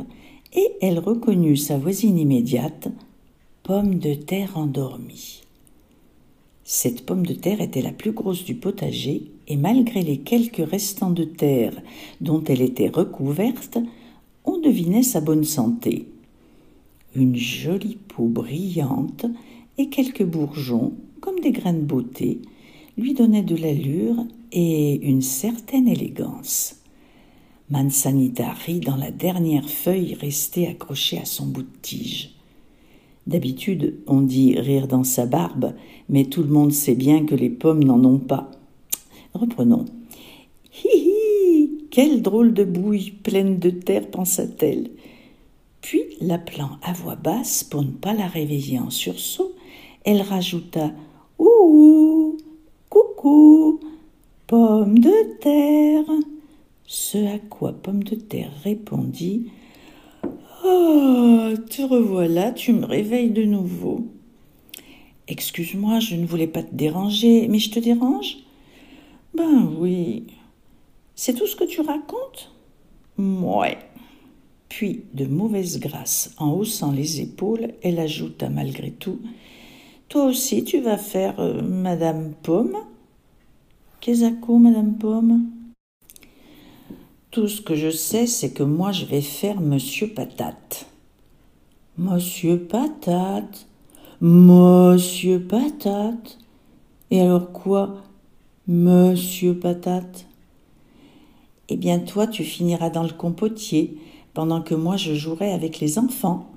[0.54, 2.86] et elle reconnut sa voisine immédiate,
[3.64, 5.42] pomme de terre endormie.
[6.62, 11.10] Cette pomme de terre était la plus grosse du potager et malgré les quelques restants
[11.10, 11.80] de terre
[12.20, 13.78] dont elle était recouverte,
[14.44, 16.06] on devinait sa bonne santé.
[17.14, 19.26] Une jolie peau brillante
[19.78, 22.40] et quelques bourgeons, comme des grains de beauté,
[22.98, 26.76] lui donnaient de l'allure et une certaine élégance.
[27.68, 32.36] Mansanita rit dans la dernière feuille restée accrochée à son bout de tige.
[33.26, 35.74] D'habitude, on dit rire dans sa barbe,
[36.08, 38.52] mais tout le monde sait bien que les pommes n'en ont pas.
[39.36, 39.84] Reprenons.
[40.72, 44.90] Hi hi Quelle drôle de bouille pleine de terre, pensa-t-elle.
[45.82, 49.52] Puis, l'appelant à voix basse pour ne pas la réveiller en sursaut,
[50.04, 50.90] elle rajouta
[51.38, 52.38] Ouh
[52.88, 53.80] Coucou
[54.46, 56.04] Pomme de terre
[56.86, 59.50] Ce à quoi Pomme de terre répondit
[60.64, 64.06] Oh, te revoilà, tu me réveilles de nouveau.
[65.28, 68.38] Excuse-moi, je ne voulais pas te déranger, mais je te dérange?
[69.36, 70.26] Ben oui.
[71.14, 72.52] C'est tout ce que tu racontes?
[73.18, 73.78] Ouais.
[74.68, 79.20] Puis, de mauvaise grâce, en haussant les épaules, elle ajouta malgré tout
[80.08, 82.76] Toi aussi, tu vas faire euh, Madame Pomme?
[84.00, 84.24] Qu'est-ce
[84.58, 85.46] Madame Pomme?
[87.30, 90.86] Tout ce que je sais, c'est que moi, je vais faire Monsieur Patate.
[91.98, 93.66] Monsieur Patate
[94.20, 96.38] Monsieur Patate
[97.10, 98.05] Et alors quoi?
[98.68, 100.26] Monsieur Patate
[101.68, 103.96] Eh bien, toi, tu finiras dans le compotier
[104.34, 106.50] pendant que moi je jouerai avec les enfants.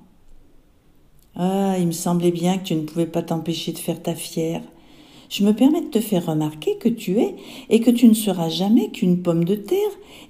[1.35, 4.63] Ah, il me semblait bien que tu ne pouvais pas t'empêcher de faire ta fière.
[5.29, 7.35] Je me permets de te faire remarquer que tu es
[7.69, 9.77] et que tu ne seras jamais qu'une pomme de terre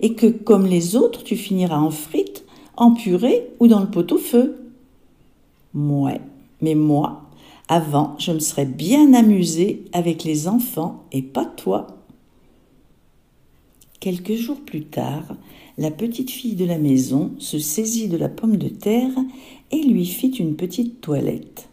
[0.01, 2.43] et que, comme les autres, tu finiras en frites,
[2.75, 4.69] en purée ou dans le pot-au-feu.
[5.73, 6.19] Ouais,
[6.59, 7.28] mais moi,
[7.69, 11.85] avant, je me serais bien amusée avec les enfants et pas toi.
[13.99, 15.35] Quelques jours plus tard,
[15.77, 19.11] la petite fille de la maison se saisit de la pomme de terre
[19.71, 21.69] et lui fit une petite toilette.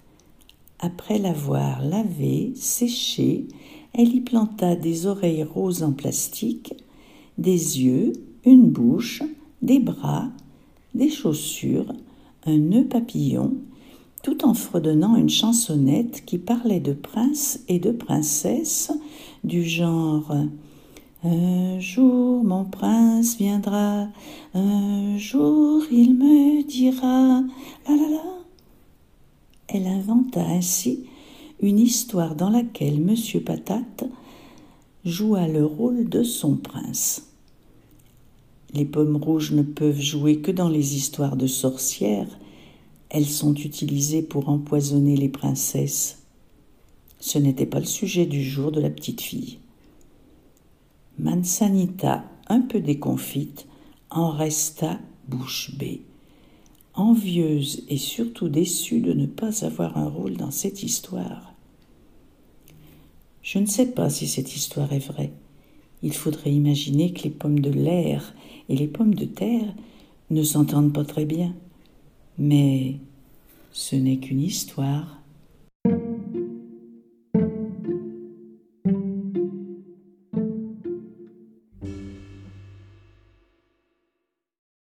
[0.81, 3.47] Après l'avoir lavée, séchée,
[3.95, 6.75] elle y planta des oreilles roses en plastique,
[7.39, 8.13] des yeux,
[8.45, 9.23] une bouche,
[9.63, 10.29] des bras,
[10.95, 11.91] des chaussures,
[12.45, 13.55] un nœud papillon,
[14.27, 18.91] tout en fredonnant une chansonnette qui parlait de princes et de princesses
[19.45, 20.35] du genre
[21.23, 24.09] un jour mon prince viendra,
[24.53, 27.41] un jour il me dira
[27.89, 28.25] la la la.
[29.69, 31.05] Elle inventa ainsi
[31.61, 34.07] une histoire dans laquelle Monsieur Patate
[35.05, 37.31] joua le rôle de son prince.
[38.75, 42.41] Les pommes rouges ne peuvent jouer que dans les histoires de sorcières.
[43.11, 46.23] Elles sont utilisées pour empoisonner les princesses.
[47.21, 49.59] Ce n'était pas le sujet du jour de la petite fille.
[51.19, 53.67] Mansanita, un peu déconfite,
[54.11, 56.03] en resta bouche bée,
[56.95, 61.55] envieuse et surtout déçue de ne pas avoir un rôle dans cette histoire.
[63.43, 65.33] Je ne sais pas si cette histoire est vraie.
[66.03, 68.35] Il faudrait imaginer que les pommes de l'air
[68.69, 69.73] et les pommes de terre
[70.31, 71.55] ne s'entendent pas très bien.
[72.39, 72.97] Mais
[73.73, 75.23] ce n'est qu'une histoire.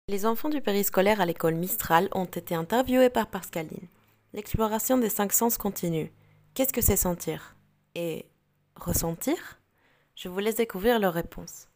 [0.09, 3.87] Les enfants du périscolaire à l'école Mistral ont été interviewés par Pascaline.
[4.33, 6.11] L'exploration des cinq sens continue.
[6.53, 7.55] Qu'est-ce que c'est sentir
[7.93, 8.25] Et
[8.75, 9.59] ressentir?
[10.15, 11.67] Je vous laisse découvrir leurs réponses.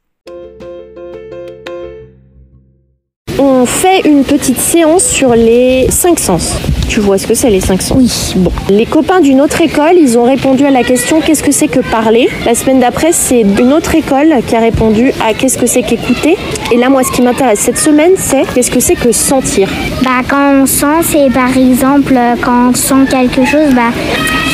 [3.43, 6.57] On fait une petite séance sur les cinq sens.
[6.87, 7.97] Tu vois ce que c'est les cinq sens?
[7.97, 8.11] Oui.
[8.35, 8.51] Bon.
[8.69, 11.79] Les copains d'une autre école, ils ont répondu à la question qu'est-ce que c'est que
[11.79, 12.29] parler?
[12.45, 16.37] La semaine d'après, c'est une autre école qui a répondu à qu'est-ce que c'est qu'écouter?
[16.71, 19.67] Et là, moi, ce qui m'intéresse cette semaine, c'est qu'est-ce que c'est que sentir?
[20.03, 23.89] Bah, quand on sent, c'est par exemple quand on sent quelque chose, bah,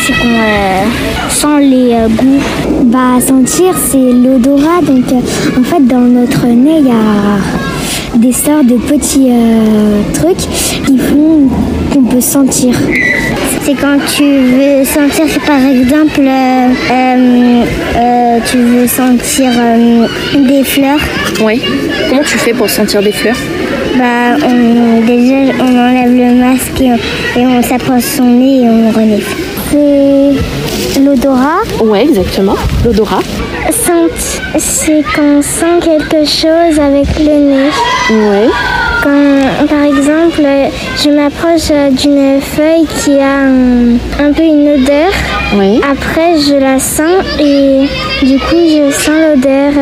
[0.06, 0.86] c'est qu'on euh,
[1.30, 2.41] sent les euh, goûts.
[2.86, 4.80] Bah, sentir, c'est l'odorat.
[4.82, 7.77] Donc, euh, en fait, dans notre nez, il y a
[8.15, 9.30] des sortes de petits
[10.13, 10.38] trucs
[10.86, 11.50] qui font
[11.93, 12.74] qu'on peut sentir.
[13.63, 16.22] C'est quand tu veux sentir, par exemple,
[18.50, 19.52] tu veux sentir
[20.36, 21.00] des fleurs.
[21.43, 21.62] Oui.
[22.10, 23.36] Comment tu fais pour sentir des fleurs?
[23.98, 29.36] Bah, on, déjà, on enlève le masque et, on s'approche son nez et on renifle.
[29.72, 30.34] C'est
[31.04, 31.62] l'odorat.
[31.82, 32.56] Ouais, exactement.
[32.86, 33.22] L'odorat.
[34.58, 37.70] C'est quand on sent quelque chose avec le nez.
[38.10, 38.50] Ouais.
[39.04, 40.42] Quand, par exemple,
[41.04, 43.46] je m'approche d'une feuille qui a
[44.24, 45.12] un, peu une odeur.
[45.56, 45.82] Oui.
[45.90, 47.86] Après, je la sens et
[48.26, 49.74] du coup, je sens l'odeur.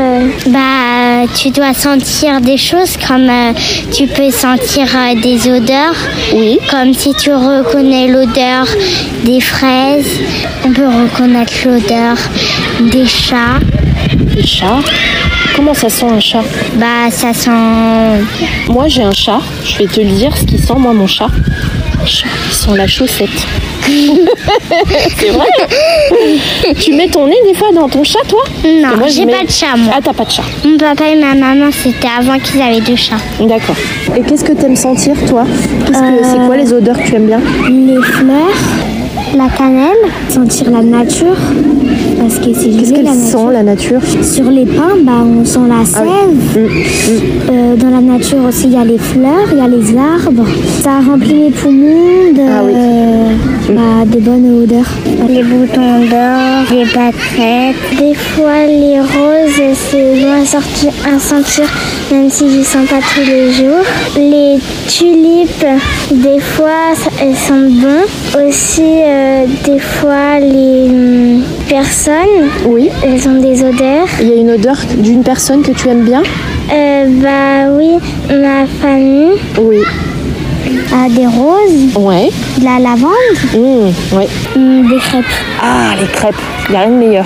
[0.48, 0.95] Bah,
[1.34, 3.54] tu dois sentir des choses comme euh,
[3.94, 5.96] tu peux sentir euh, des odeurs.
[6.34, 6.60] Oui.
[6.70, 8.66] Comme si tu reconnais l'odeur
[9.24, 10.20] des fraises.
[10.66, 12.18] On peut reconnaître l'odeur
[12.92, 13.60] des chats.
[14.14, 14.82] Des chats?
[15.56, 16.44] Comment ça sent un chat?
[16.76, 17.50] Bah, ça sent.
[18.68, 19.40] Moi, j'ai un chat.
[19.64, 21.30] Je vais te le dire ce qu'il sent, moi, mon chat.
[22.06, 23.48] Chat, il sent la chaussette.
[25.18, 25.48] c'est vrai
[26.80, 29.50] Tu mets ton nez des fois dans ton chat, toi Non, moi, j'ai pas de
[29.50, 29.94] chat, moi.
[29.96, 32.96] Ah, t'as pas de chat Mon papa et ma maman, c'était avant qu'ils avaient deux
[32.96, 33.16] chats.
[33.40, 33.76] D'accord.
[34.16, 35.46] Et qu'est-ce que t'aimes sentir, toi
[35.86, 38.95] C'est quoi les odeurs que tu aimes bien Les fleurs.
[39.36, 39.96] La cannelle,
[40.30, 41.36] sentir la nature,
[42.20, 43.52] parce que c'est Qu'est-ce qu'elle sent nature.
[43.52, 46.68] la nature Sur les pins, bah, on sent la Ah sève.
[47.52, 50.46] Euh, dans la nature aussi, il y a les fleurs, il y a les arbres.
[50.82, 53.30] Ça remplit les poumons de, Ah euh,
[53.70, 54.90] bah, de bonnes odeurs.
[55.28, 57.76] Les boutons d'or, les pâquerettes.
[57.98, 61.66] Des fois, les roses, c'est bon à, sortir, à sentir,
[62.12, 63.86] même si je ne sens pas tous les jours.
[64.18, 65.66] Les tulipes,
[66.12, 68.48] des fois, elles sentent bon.
[68.48, 72.90] Aussi, euh, des fois, les hum, personnes, Oui.
[73.04, 74.08] elles ont des odeurs.
[74.22, 76.24] Il y a une odeur d'une personne que tu aimes bien?
[76.74, 77.92] Euh, bah oui,
[78.30, 79.78] ma famille Oui.
[80.94, 82.30] A des roses, Ouais.
[82.58, 83.14] de la lavande,
[83.54, 84.28] Mmh, ouais.
[84.56, 85.26] hum, des crêpes.
[85.62, 86.36] Ah, les crêpes,
[86.68, 87.26] il n'y a rien de meilleur.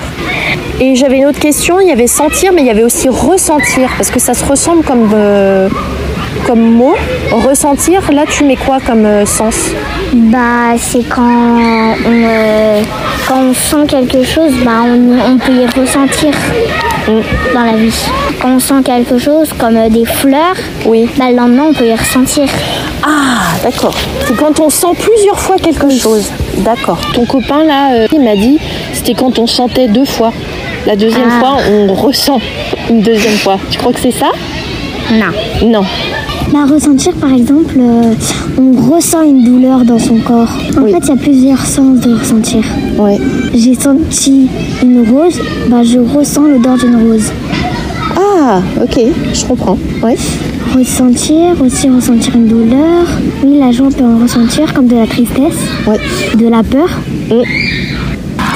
[0.80, 3.90] Et j'avais une autre question, il y avait sentir, mais il y avait aussi ressentir,
[3.96, 5.68] parce que ça se ressemble comme, euh,
[6.46, 6.94] comme mot.
[7.32, 9.56] Ressentir, là tu mets quoi comme euh, sens?
[10.12, 12.82] Bah c'est quand on, euh,
[13.28, 16.32] quand on sent quelque chose, bah on, on peut y ressentir
[17.54, 17.94] dans la vie.
[18.40, 21.08] Quand on sent quelque chose comme euh, des fleurs, oui.
[21.16, 22.44] bah, le lendemain on peut y ressentir.
[23.02, 23.94] Ah, d'accord.
[24.26, 26.30] C'est quand on sent plusieurs fois quelque chose.
[26.58, 26.98] D'accord.
[27.14, 28.58] Ton copain là, il m'a dit,
[28.92, 30.32] c'était quand on sentait deux fois.
[30.86, 31.40] La deuxième Ah.
[31.40, 32.40] fois, on ressent
[32.88, 33.58] une deuxième fois.
[33.70, 34.30] Tu crois que c'est ça?
[35.12, 35.66] Non.
[35.68, 35.84] Non.
[36.52, 38.12] Bah, ressentir, par exemple, euh,
[38.58, 40.50] on ressent une douleur dans son corps.
[40.76, 42.64] En fait, il y a plusieurs sens de ressentir.
[42.98, 43.18] Ouais.
[43.54, 44.48] J'ai senti
[44.82, 47.30] une rose, bah, je ressens l'odeur d'une rose.
[48.16, 49.00] Ah, ok,
[49.32, 49.78] je comprends.
[50.02, 50.16] Ouais.
[50.74, 53.06] Ressentir, aussi ressentir une douleur.
[53.44, 55.58] Oui, la joie, on peut en ressentir, comme de la tristesse,
[56.36, 56.88] de la peur.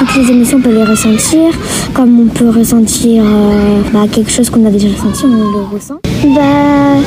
[0.00, 1.50] Toutes les émotions, on peut les ressentir.
[1.92, 6.00] Comme on peut ressentir euh, bah, quelque chose qu'on a déjà ressenti, on le ressent.
[6.34, 6.98] Bah,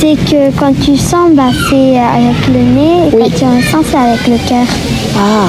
[0.00, 3.08] c'est que quand tu sens, bah, c'est avec le nez.
[3.08, 4.66] Et quand tu ressens, c'est avec le cœur.
[5.16, 5.48] Ah,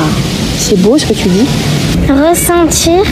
[0.57, 1.45] c'est beau ce que tu dis.
[2.09, 3.03] Ressentir,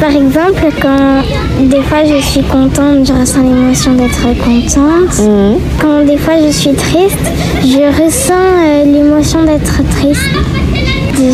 [0.00, 1.22] par exemple, quand
[1.66, 5.18] des fois je suis contente, je ressens l'émotion d'être contente.
[5.18, 5.58] Mhm.
[5.80, 7.26] Quand des fois je suis triste,
[7.62, 10.22] je ressens euh, l'émotion d'être triste.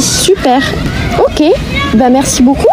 [0.00, 0.62] Super.
[1.18, 1.44] Ok.
[1.94, 2.69] Bah merci beaucoup.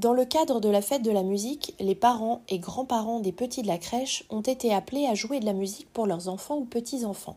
[0.00, 3.60] Dans le cadre de la fête de la musique, les parents et grands-parents des petits
[3.60, 6.64] de la crèche ont été appelés à jouer de la musique pour leurs enfants ou
[6.64, 7.36] petits-enfants.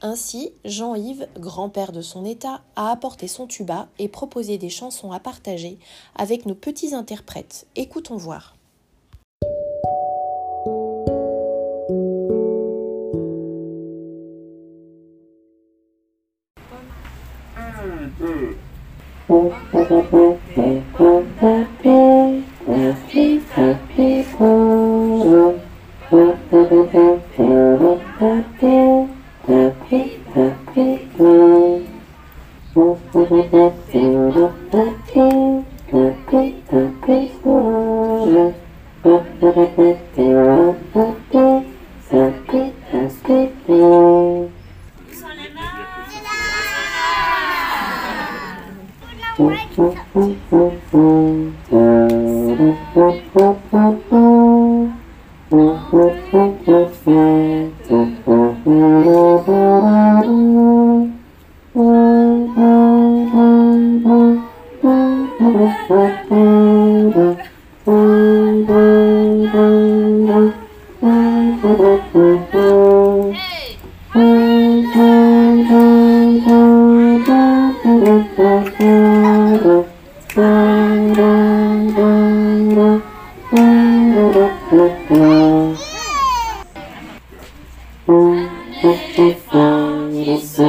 [0.00, 5.20] Ainsi, Jean-Yves, grand-père de son état, a apporté son tuba et proposé des chansons à
[5.20, 5.78] partager
[6.16, 7.66] avec nos petits interprètes.
[7.76, 8.56] Écoutons voir.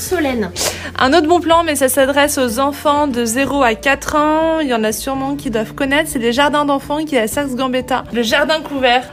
[0.00, 0.50] Solène.
[0.98, 4.60] Un autre bon plan, mais ça s'adresse aux enfants de 0 à 4 ans.
[4.60, 6.10] Il y en a sûrement qui doivent connaître.
[6.10, 8.04] C'est les jardins d'enfants qui est à Saxe-Gambetta.
[8.12, 9.04] Le jardin couvert.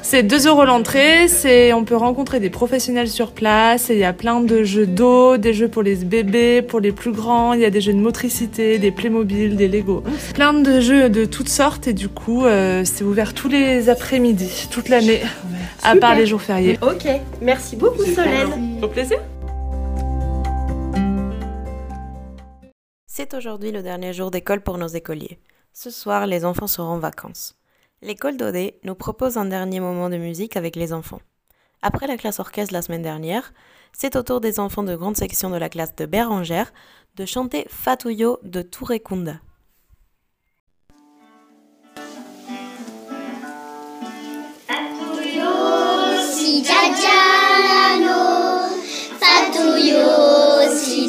[0.00, 4.04] C'est 2 euros l'entrée, c'est, on peut rencontrer des professionnels sur place et il y
[4.04, 7.60] a plein de jeux d'eau, des jeux pour les bébés, pour les plus grands, il
[7.60, 10.02] y a des jeux de motricité, des Playmobil, des Lego.
[10.32, 14.68] Plein de jeux de toutes sortes et du coup, euh, c'est ouvert tous les après-midi,
[14.70, 15.20] toute l'année,
[15.82, 16.78] à part les jours fériés.
[16.80, 17.06] Ok,
[17.42, 18.78] merci beaucoup Solène.
[18.80, 19.18] Au plaisir.
[23.18, 25.40] C'est aujourd'hui le dernier jour d'école pour nos écoliers.
[25.72, 27.56] Ce soir, les enfants seront en vacances.
[28.00, 31.20] L'école d'Odé nous propose un dernier moment de musique avec les enfants.
[31.82, 33.52] Après la classe orchestre la semaine dernière,
[33.92, 36.72] c'est au tour des enfants de grande section de la classe de Bérangère
[37.16, 39.40] de chanter Fatouyo de Tourekunda.
[49.18, 51.08] Fatuyo si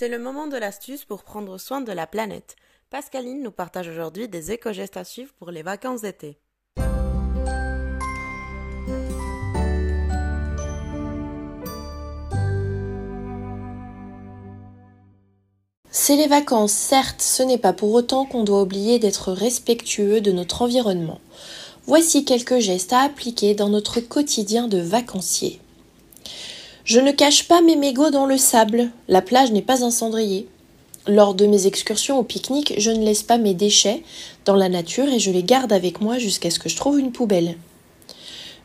[0.00, 2.56] C'est le moment de l'astuce pour prendre soin de la planète.
[2.88, 6.38] Pascaline nous partage aujourd'hui des éco-gestes à suivre pour les vacances d'été.
[15.90, 20.32] C'est les vacances, certes, ce n'est pas pour autant qu'on doit oublier d'être respectueux de
[20.32, 21.20] notre environnement.
[21.84, 25.59] Voici quelques gestes à appliquer dans notre quotidien de vacancier.
[26.84, 30.48] Je ne cache pas mes mégots dans le sable, la plage n'est pas un cendrier.
[31.06, 34.02] Lors de mes excursions au pique-nique, je ne laisse pas mes déchets
[34.44, 37.12] dans la nature et je les garde avec moi jusqu'à ce que je trouve une
[37.12, 37.56] poubelle.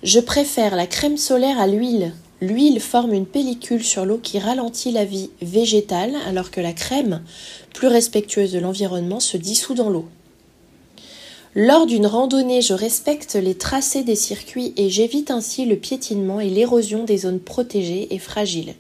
[0.04, 2.14] Je préfère la crème solaire à l'huile.
[2.42, 7.22] L'huile forme une pellicule sur l'eau qui ralentit la vie végétale alors que la crème,
[7.74, 10.06] plus respectueuse de l'environnement, se dissout dans l'eau.
[11.58, 16.50] Lors d'une randonnée, je respecte les tracés des circuits et j'évite ainsi le piétinement et
[16.50, 18.76] l'érosion des zones protégées et fragiles.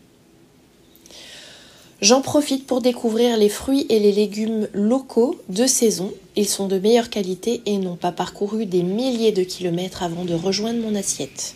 [2.01, 6.11] J'en profite pour découvrir les fruits et les légumes locaux de saison.
[6.35, 10.33] Ils sont de meilleure qualité et n'ont pas parcouru des milliers de kilomètres avant de
[10.33, 11.55] rejoindre mon assiette.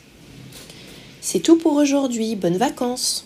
[1.20, 2.38] C'est tout pour aujourd'hui.
[2.38, 3.26] Bonnes vacances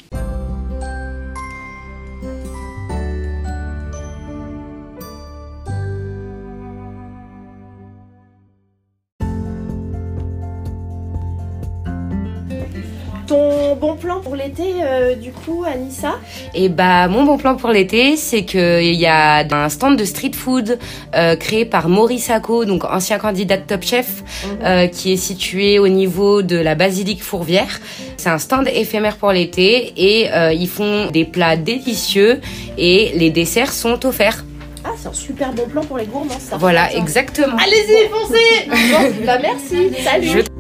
[13.84, 16.14] bon plan pour l'été, euh, du coup, Anissa?
[16.56, 20.06] Et bah mon bon plan pour l'été, c'est que il y a un stand de
[20.06, 20.80] street food
[21.16, 24.24] euh, créé par Maurice Sacco, donc ancien candidat de Top Chef,
[24.64, 27.82] euh, qui est situé au niveau de la basilique Fourvière.
[28.16, 32.40] C'est un stand éphémère pour l'été et ils font des plats délicieux
[32.78, 34.46] et les desserts sont offerts.
[34.86, 36.56] Ah, c'est un super bon plan pour les gourmands, ça.
[36.58, 37.58] Voilà, exactement.
[37.58, 40.53] Allez-y, foncez Bon, Bah merci, salut Je-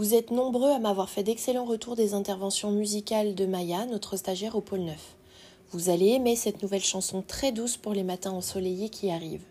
[0.00, 4.56] Vous êtes nombreux à m'avoir fait d'excellents retours des interventions musicales de Maya, notre stagiaire
[4.56, 4.96] au pôle 9.
[5.72, 9.44] Vous allez aimer cette nouvelle chanson très douce pour les matins ensoleillés qui arrivent.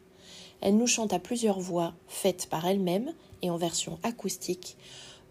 [0.62, 3.12] Elle nous chante à plusieurs voix, faites par elle-même
[3.44, 4.76] et en version acoustique,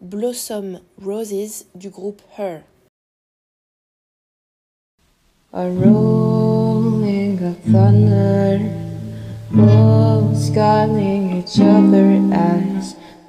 [0.03, 2.63] Blossom Roses du groupe Her.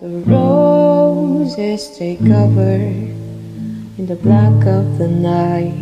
[0.02, 2.76] The roses take cover
[3.98, 5.76] in the black of the night.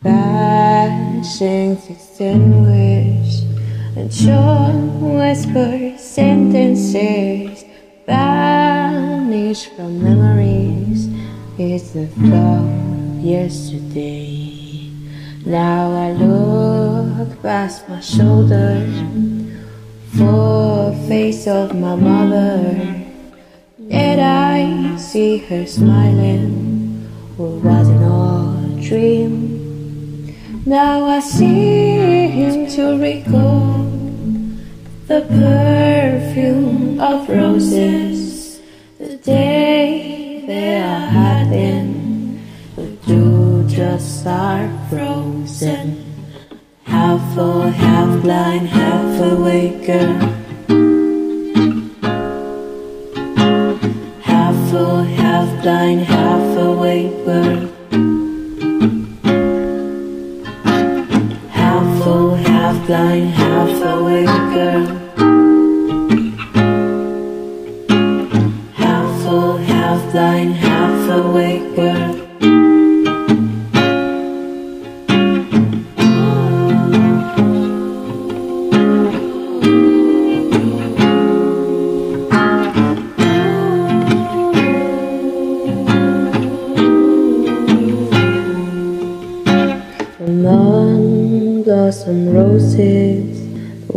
[0.00, 3.42] Passing extinguished
[3.96, 7.64] and short whisper sentences
[8.06, 11.08] vanish from memories.
[11.58, 14.92] It's the thought of yesterday.
[15.44, 18.86] Now I look past my shoulder
[20.16, 20.69] for
[21.06, 23.04] face of my mother.
[23.88, 30.36] Did I see her smiling, or was it all a dream?
[30.64, 33.84] Now I seem to recall
[35.06, 38.60] the perfume of roses,
[38.98, 42.40] the day they are having,
[42.76, 46.04] but you just are frozen.
[46.84, 49.88] Half full, half blind, half awake
[55.40, 57.72] half blind, half awake world.
[61.50, 64.86] Half full, half blind, half awake girl.
[68.74, 72.09] Half full, half blind, half awake world.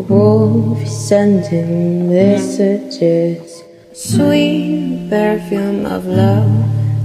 [0.09, 3.63] Wolf sending messages.
[3.93, 6.51] Sweet perfume of love,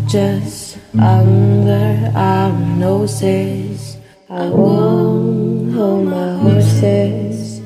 [0.08, 3.96] just under our noses.
[4.30, 7.60] I won't hold my horses,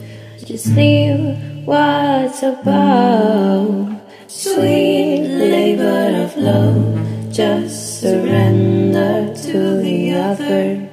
[0.44, 4.00] just leave what's above.
[4.26, 10.88] Sweet labor of love, just surrender to the other.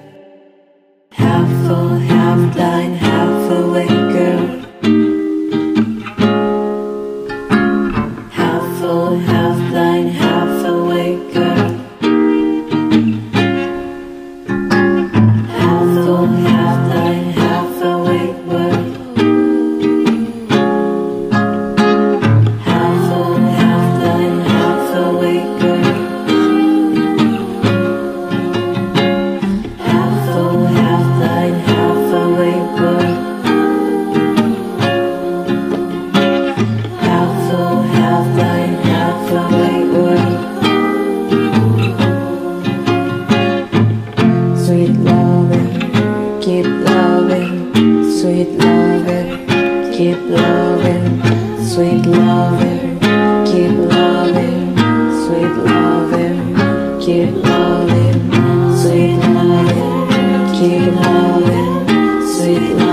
[1.12, 3.09] Half full, half blind,
[3.50, 4.39] awake girl.
[61.40, 62.89] See sweet love.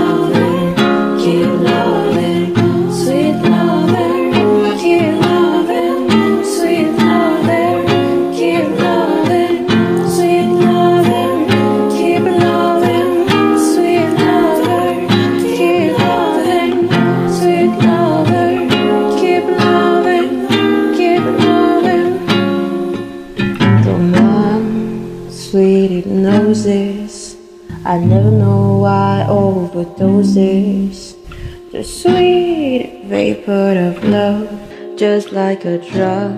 [34.97, 36.33] Just like a drug,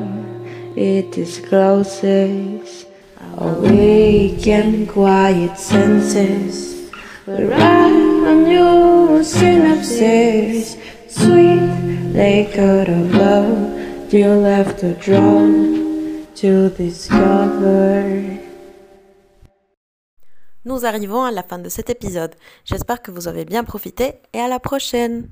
[0.75, 2.85] it discloses.
[3.37, 6.91] Awake and quiet senses,
[7.25, 10.77] right on your synapses.
[11.07, 11.61] Sweet
[12.11, 18.38] liquor of love, you left a drop to discover.
[20.65, 22.35] Nous arrivons à la fin de cet épisode.
[22.65, 25.29] J'espère que vous avez bien profité et à la prochaine.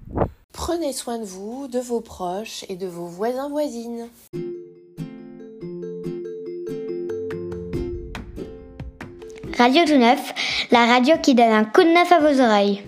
[0.54, 4.08] Prenez soin de vous, de vos proches et de vos voisins voisines.
[9.58, 10.34] Radio Tout Neuf,
[10.72, 12.87] la radio qui donne un coup de neuf à vos oreilles.